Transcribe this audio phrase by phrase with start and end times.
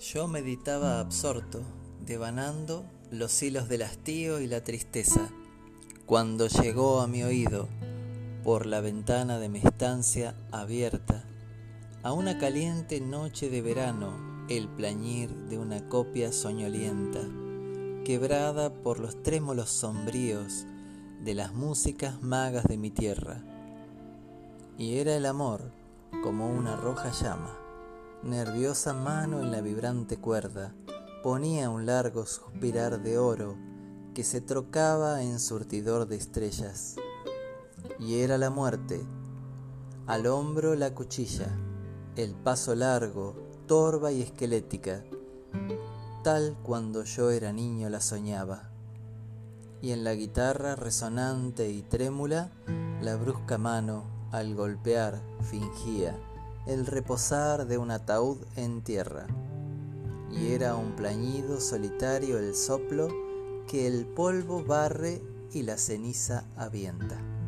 [0.00, 1.60] Yo meditaba absorto,
[2.06, 5.28] devanando los hilos del hastío y la tristeza,
[6.06, 7.68] cuando llegó a mi oído,
[8.42, 11.22] por la ventana de mi estancia abierta,
[12.02, 17.20] a una caliente noche de verano, el plañir de una copia soñolienta,
[18.02, 20.64] quebrada por los trémolos sombríos
[21.22, 23.44] de las músicas magas de mi tierra.
[24.78, 25.70] Y era el amor
[26.22, 27.60] como una roja llama
[28.22, 30.74] nerviosa mano en la vibrante cuerda,
[31.22, 33.56] ponía un largo suspirar de oro
[34.14, 36.96] que se trocaba en surtidor de estrellas.
[37.98, 39.00] Y era la muerte,
[40.06, 41.48] al hombro la cuchilla,
[42.16, 45.02] el paso largo, torva y esquelética,
[46.22, 48.70] tal cuando yo era niño la soñaba.
[49.80, 52.50] Y en la guitarra resonante y trémula,
[53.00, 56.18] la brusca mano, al golpear, fingía
[56.66, 59.26] el reposar de un ataúd en tierra,
[60.30, 63.08] y era un plañido solitario el soplo
[63.66, 67.39] que el polvo barre y la ceniza avienta.